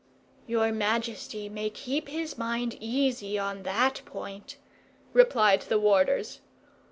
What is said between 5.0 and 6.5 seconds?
replied the warders.